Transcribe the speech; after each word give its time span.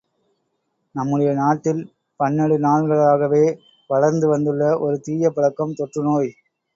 நம்முடைய 0.95 1.31
நாட்டில் 1.33 1.81
பன்னெடு 2.19 2.55
நாள்களாகவே 2.59 3.43
வளர்ந்து 3.89 4.27
வந்துள்ள 4.27 4.71
ஒரு 4.79 4.97
தீய 4.99 5.29
பழக்கம் 5.29 5.77
தொற்றுநோய். 5.79 6.31